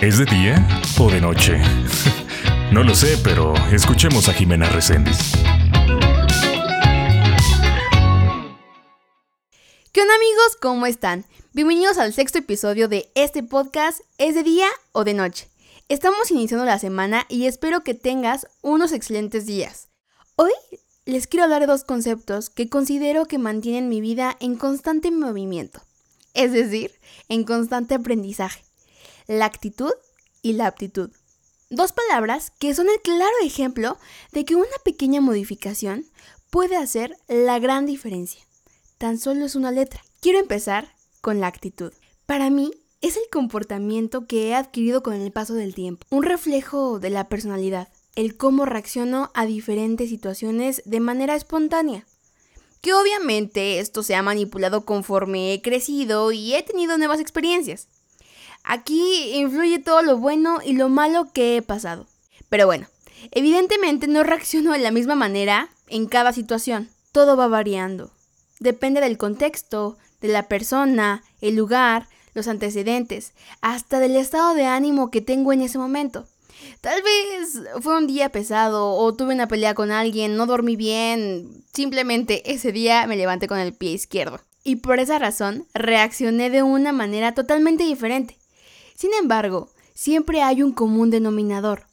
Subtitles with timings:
[0.00, 0.64] ¿Es de día
[1.00, 1.60] o de noche?
[2.72, 5.32] no lo sé, pero escuchemos a Jimena Reséndiz.
[9.90, 10.56] ¿Qué onda amigos?
[10.62, 11.24] ¿Cómo están?
[11.52, 15.48] Bienvenidos al sexto episodio de este podcast ¿Es de día o de noche?
[15.88, 19.88] Estamos iniciando la semana y espero que tengas unos excelentes días.
[20.36, 20.52] Hoy
[21.06, 25.82] les quiero hablar de dos conceptos que considero que mantienen mi vida en constante movimiento,
[26.34, 26.92] es decir,
[27.28, 28.67] en constante aprendizaje
[29.28, 29.92] la actitud
[30.42, 31.10] y la aptitud.
[31.70, 33.98] Dos palabras que son el claro ejemplo
[34.32, 36.06] de que una pequeña modificación
[36.50, 38.40] puede hacer la gran diferencia.
[38.96, 40.02] Tan solo es una letra.
[40.20, 41.92] Quiero empezar con la actitud.
[42.24, 46.98] Para mí, es el comportamiento que he adquirido con el paso del tiempo, un reflejo
[46.98, 52.06] de la personalidad, el cómo reacciono a diferentes situaciones de manera espontánea.
[52.80, 57.88] Que obviamente esto se ha manipulado conforme he crecido y he tenido nuevas experiencias.
[58.70, 62.06] Aquí influye todo lo bueno y lo malo que he pasado.
[62.50, 62.86] Pero bueno,
[63.30, 66.90] evidentemente no reacciono de la misma manera en cada situación.
[67.12, 68.10] Todo va variando.
[68.60, 75.10] Depende del contexto, de la persona, el lugar, los antecedentes, hasta del estado de ánimo
[75.10, 76.26] que tengo en ese momento.
[76.82, 81.64] Tal vez fue un día pesado o tuve una pelea con alguien, no dormí bien,
[81.72, 84.40] simplemente ese día me levanté con el pie izquierdo.
[84.62, 88.37] Y por esa razón reaccioné de una manera totalmente diferente.
[88.98, 91.86] Sin embargo, siempre hay un común denominador,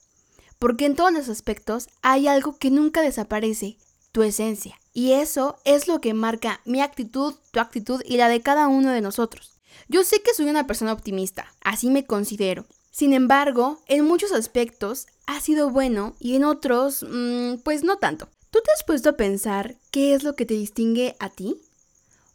[0.58, 3.78] porque en todos los aspectos hay algo que nunca desaparece,
[4.12, 4.82] tu esencia.
[4.92, 8.90] Y eso es lo que marca mi actitud, tu actitud y la de cada uno
[8.90, 9.54] de nosotros.
[9.88, 12.66] Yo sé que soy una persona optimista, así me considero.
[12.90, 18.30] Sin embargo, en muchos aspectos ha sido bueno y en otros, mm, pues no tanto.
[18.50, 21.62] ¿Tú te has puesto a pensar qué es lo que te distingue a ti?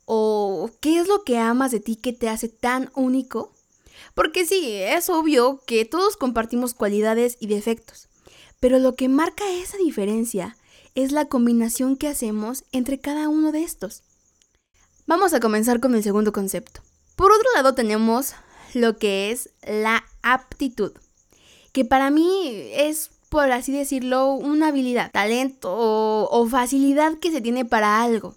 [0.04, 3.52] ¿O qué es lo que amas de ti que te hace tan único?
[4.14, 8.08] Porque sí, es obvio que todos compartimos cualidades y defectos,
[8.60, 10.56] pero lo que marca esa diferencia
[10.94, 14.02] es la combinación que hacemos entre cada uno de estos.
[15.06, 16.82] Vamos a comenzar con el segundo concepto.
[17.16, 18.34] Por otro lado tenemos
[18.75, 20.92] lo que es la aptitud,
[21.72, 27.41] que para mí es, por así decirlo, una habilidad, talento o, o facilidad que se
[27.41, 28.34] tiene para algo.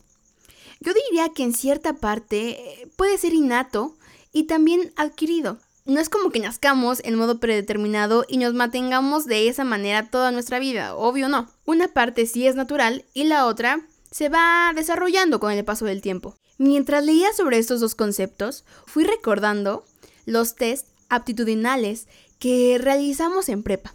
[0.80, 3.96] Yo diría que en cierta parte eh, puede ser innato
[4.34, 5.60] y también adquirido.
[5.86, 10.32] No es como que nazcamos en modo predeterminado y nos mantengamos de esa manera toda
[10.32, 11.50] nuestra vida, obvio no.
[11.66, 16.02] Una parte sí es natural y la otra se va desarrollando con el paso del
[16.02, 16.36] tiempo.
[16.58, 19.84] Mientras leía sobre estos dos conceptos, fui recordando
[20.26, 22.08] los test aptitudinales
[22.40, 23.94] que realizamos en prepa.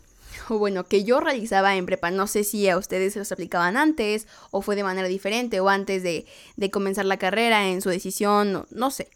[0.51, 2.11] O bueno, que yo realizaba en prepa.
[2.11, 5.69] No sé si a ustedes se los aplicaban antes o fue de manera diferente o
[5.69, 6.27] antes de,
[6.57, 9.09] de comenzar la carrera en su decisión, no, no sé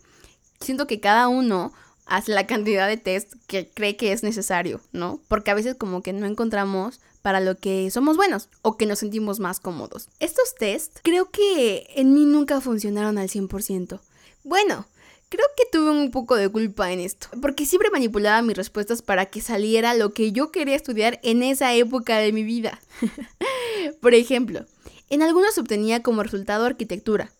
[0.62, 1.72] siento que cada uno
[2.06, 5.20] hace la cantidad de test que cree que es necesario, ¿no?
[5.28, 8.98] Porque a veces como que no encontramos para lo que somos buenos o que nos
[8.98, 10.08] sentimos más cómodos.
[10.18, 14.00] Estos test creo que en mí nunca funcionaron al 100%.
[14.42, 14.86] Bueno,
[15.28, 19.26] creo que tuve un poco de culpa en esto, porque siempre manipulaba mis respuestas para
[19.26, 22.80] que saliera lo que yo quería estudiar en esa época de mi vida.
[24.00, 24.66] Por ejemplo,
[25.08, 27.32] en algunos obtenía como resultado arquitectura,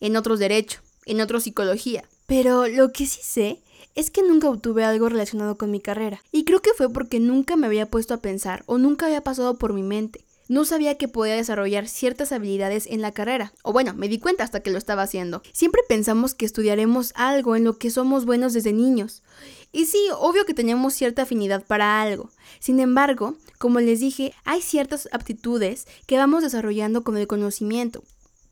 [0.00, 3.60] en otros derecho, en otros psicología, pero lo que sí sé
[3.96, 6.22] es que nunca obtuve algo relacionado con mi carrera.
[6.30, 9.58] Y creo que fue porque nunca me había puesto a pensar o nunca había pasado
[9.58, 10.24] por mi mente.
[10.46, 13.52] No sabía que podía desarrollar ciertas habilidades en la carrera.
[13.64, 15.42] O bueno, me di cuenta hasta que lo estaba haciendo.
[15.52, 19.24] Siempre pensamos que estudiaremos algo en lo que somos buenos desde niños.
[19.72, 22.30] Y sí, obvio que teníamos cierta afinidad para algo.
[22.60, 28.04] Sin embargo, como les dije, hay ciertas aptitudes que vamos desarrollando con el conocimiento,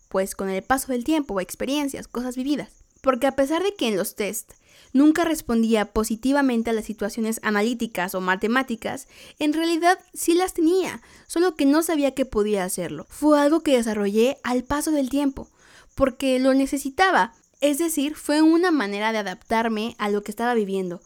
[0.08, 3.88] pues con el paso del tiempo o experiencias, cosas vividas porque a pesar de que
[3.88, 4.52] en los test
[4.92, 11.54] nunca respondía positivamente a las situaciones analíticas o matemáticas, en realidad sí las tenía, solo
[11.54, 13.06] que no sabía que podía hacerlo.
[13.08, 15.48] Fue algo que desarrollé al paso del tiempo,
[15.94, 21.00] porque lo necesitaba, es decir, fue una manera de adaptarme a lo que estaba viviendo.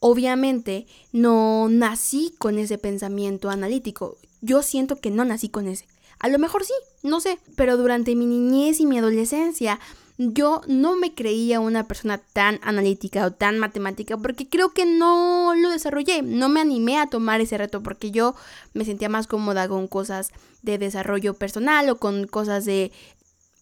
[0.00, 5.86] Obviamente no nací con ese pensamiento analítico, yo siento que no nací con ese.
[6.20, 6.72] A lo mejor sí,
[7.02, 9.80] no sé, pero durante mi niñez y mi adolescencia
[10.18, 15.54] yo no me creía una persona tan analítica o tan matemática porque creo que no
[15.54, 18.34] lo desarrollé, no me animé a tomar ese reto porque yo
[18.74, 20.32] me sentía más cómoda con cosas
[20.62, 22.90] de desarrollo personal o con cosas de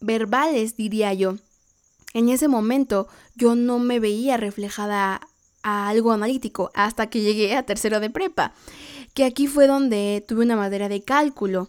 [0.01, 1.37] verbales, diría yo.
[2.15, 5.21] En ese momento yo no me veía reflejada
[5.63, 8.55] a algo analítico hasta que llegué a tercero de prepa,
[9.13, 11.69] que aquí fue donde tuve una materia de cálculo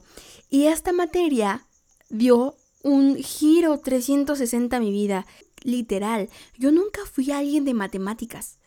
[0.50, 1.66] y esta materia
[2.10, 5.26] dio un giro 360 a mi vida.
[5.64, 8.60] Literal, yo nunca fui alguien de matemáticas.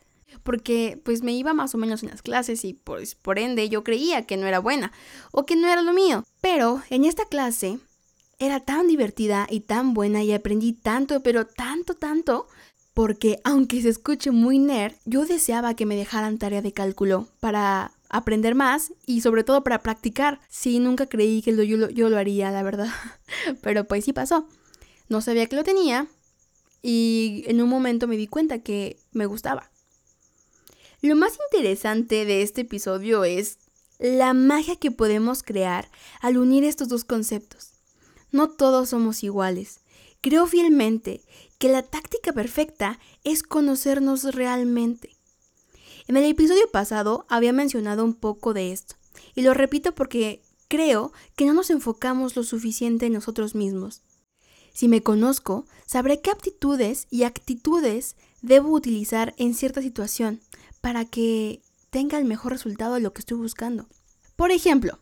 [0.45, 3.83] porque pues me iba más o menos en las clases y pues por ende yo
[3.83, 4.93] creía que no era buena
[5.33, 6.25] o que no era lo mío.
[6.41, 7.79] Pero en esta clase
[8.39, 12.47] era tan divertida y tan buena y aprendí tanto, pero tanto, tanto,
[12.95, 17.93] porque aunque se escuche muy nerd, yo deseaba que me dejaran tarea de cálculo para
[18.11, 20.41] aprender más y sobre todo para practicar.
[20.51, 22.89] Sí, nunca creí que yo, yo lo haría, la verdad,
[23.63, 24.47] pero pues sí pasó.
[25.09, 26.09] No sabía que lo tenía
[26.83, 29.71] y en un momento me di cuenta que me gustaba.
[31.03, 33.59] Lo más interesante de este episodio es
[33.99, 35.91] la magia que podemos crear
[36.21, 37.73] al unir estos dos conceptos.
[38.33, 39.81] No todos somos iguales.
[40.21, 41.23] Creo fielmente
[41.59, 45.17] que la táctica perfecta es conocernos realmente.
[46.11, 48.97] En el episodio pasado había mencionado un poco de esto,
[49.37, 54.03] y lo repito porque creo que no nos enfocamos lo suficiente en nosotros mismos.
[54.73, 60.41] Si me conozco, sabré qué aptitudes y actitudes debo utilizar en cierta situación
[60.81, 63.87] para que tenga el mejor resultado de lo que estoy buscando.
[64.35, 64.99] Por ejemplo,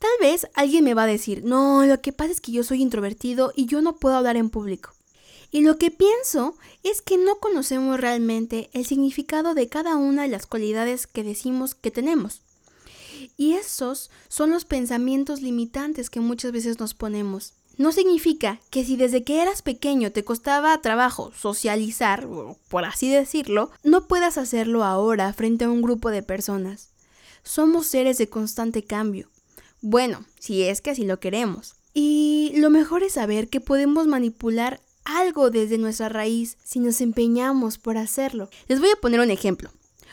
[0.00, 2.82] tal vez alguien me va a decir, no, lo que pasa es que yo soy
[2.82, 4.90] introvertido y yo no puedo hablar en público.
[5.50, 10.28] Y lo que pienso es que no conocemos realmente el significado de cada una de
[10.28, 12.42] las cualidades que decimos que tenemos.
[13.36, 17.54] Y esos son los pensamientos limitantes que muchas veces nos ponemos.
[17.76, 22.28] No significa que si desde que eras pequeño te costaba trabajo socializar,
[22.68, 26.90] por así decirlo, no puedas hacerlo ahora frente a un grupo de personas.
[27.42, 29.28] Somos seres de constante cambio.
[29.80, 31.74] Bueno, si es que así lo queremos.
[31.94, 34.80] Y lo mejor es saber que podemos manipular
[35.18, 38.48] algo desde nuestra raíz si nos empeñamos por hacerlo.
[38.68, 39.70] Les voy a poner un ejemplo.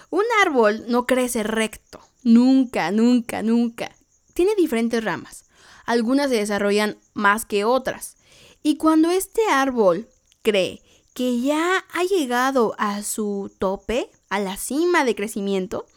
[0.10, 2.00] Un árbol no crece recto.
[2.24, 3.96] Nunca, nunca, nunca.
[4.34, 5.48] Tiene diferentes ramas
[5.88, 8.18] algunas se desarrollan más que otras.
[8.62, 10.08] Y cuando este árbol
[10.44, 10.84] cree
[11.16, 15.88] que ya ha llegado a su tope, a la cima de crecimiento,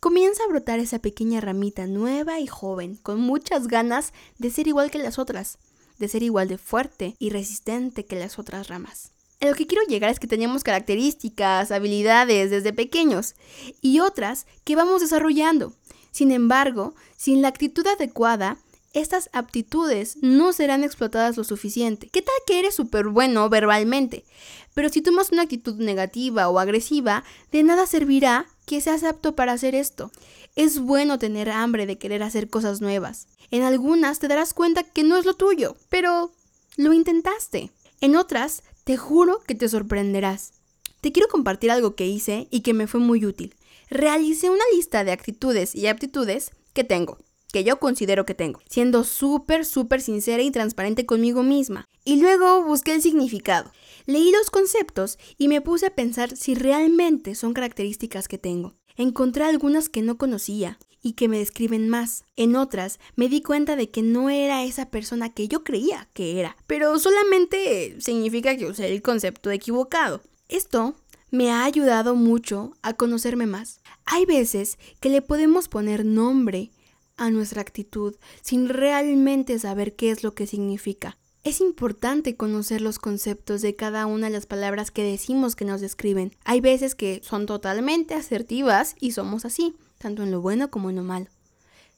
[0.00, 4.90] comienza a brotar esa pequeña ramita nueva y joven, con muchas ganas de ser igual
[4.90, 5.58] que las otras,
[5.98, 9.12] de ser igual de fuerte y resistente que las otras ramas.
[9.40, 13.34] A lo que quiero llegar es que tenemos características, habilidades desde pequeños
[13.82, 15.74] y otras que vamos desarrollando.
[16.10, 18.56] Sin embargo, sin la actitud adecuada,
[18.94, 22.08] estas aptitudes no serán explotadas lo suficiente.
[22.08, 24.24] ¿Qué tal que eres súper bueno verbalmente?
[24.72, 27.22] Pero si tomas una actitud negativa o agresiva,
[27.52, 30.10] de nada servirá que seas apto para hacer esto.
[30.54, 33.28] Es bueno tener hambre de querer hacer cosas nuevas.
[33.50, 36.32] En algunas te darás cuenta que no es lo tuyo, pero
[36.76, 37.70] lo intentaste.
[38.00, 40.52] En otras, te juro que te sorprenderás.
[41.00, 43.54] Te quiero compartir algo que hice y que me fue muy útil.
[43.88, 47.18] Realicé una lista de actitudes y aptitudes que tengo
[47.56, 51.86] que yo considero que tengo, siendo súper, súper sincera y transparente conmigo misma.
[52.04, 53.72] Y luego busqué el significado.
[54.04, 58.74] Leí los conceptos y me puse a pensar si realmente son características que tengo.
[58.96, 62.24] Encontré algunas que no conocía y que me describen más.
[62.34, 66.40] En otras me di cuenta de que no era esa persona que yo creía que
[66.40, 70.20] era, pero solamente significa que usé el concepto equivocado.
[70.48, 70.96] Esto
[71.30, 73.82] me ha ayudado mucho a conocerme más.
[74.04, 76.72] Hay veces que le podemos poner nombre
[77.16, 81.18] a nuestra actitud sin realmente saber qué es lo que significa.
[81.44, 85.80] Es importante conocer los conceptos de cada una de las palabras que decimos que nos
[85.80, 86.34] describen.
[86.44, 90.94] Hay veces que son totalmente asertivas y somos así, tanto en lo bueno como en
[90.94, 91.26] lo malo.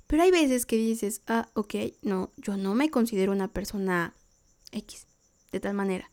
[0.07, 4.15] Pero hay veces que dices, ah, ok, no, yo no me considero una persona
[4.73, 5.07] X,
[5.53, 6.11] de tal manera.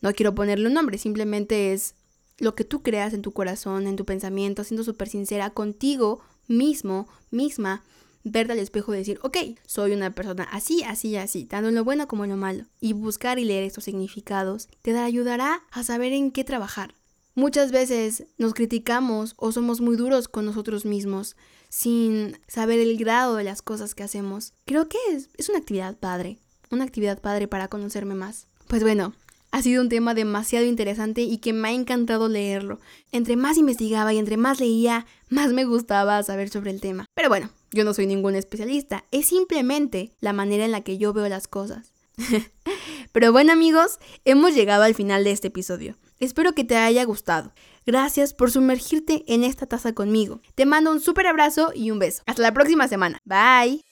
[0.00, 1.96] No quiero ponerle un nombre, simplemente es
[2.38, 7.08] lo que tú creas en tu corazón, en tu pensamiento, siendo súper sincera contigo mismo,
[7.32, 7.82] misma,
[8.22, 11.82] verte al espejo y decir, ok, soy una persona así, así, así, tanto en lo
[11.82, 12.66] bueno como en lo malo.
[12.78, 16.94] Y buscar y leer estos significados te ayudará a saber en qué trabajar.
[17.34, 21.36] Muchas veces nos criticamos o somos muy duros con nosotros mismos
[21.70, 24.52] sin saber el grado de las cosas que hacemos.
[24.66, 26.38] Creo que es, es una actividad padre,
[26.70, 28.48] una actividad padre para conocerme más.
[28.68, 29.14] Pues bueno,
[29.52, 32.80] ha sido un tema demasiado interesante y que me ha encantado leerlo.
[33.12, 37.06] Entre más investigaba y entre más leía, más me gustaba saber sobre el tema.
[37.14, 41.12] Pero bueno, yo no soy ningún especialista, es simplemente la manera en la que yo
[41.12, 41.92] veo las cosas.
[43.12, 45.96] Pero bueno amigos, hemos llegado al final de este episodio.
[46.22, 47.52] Espero que te haya gustado.
[47.84, 50.40] Gracias por sumergirte en esta taza conmigo.
[50.54, 52.22] Te mando un súper abrazo y un beso.
[52.26, 53.20] Hasta la próxima semana.
[53.24, 53.84] Bye.